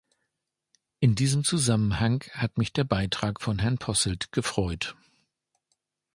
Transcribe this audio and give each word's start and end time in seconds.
In 0.99 1.13
diesem 1.13 1.43
Zusammenhang 1.43 2.23
hat 2.31 2.57
mich 2.57 2.73
der 2.73 2.85
Beitrag 2.85 3.39
von 3.39 3.59
Herrn 3.59 3.77
Posselt 3.77 4.31
gefreut. 4.31 4.95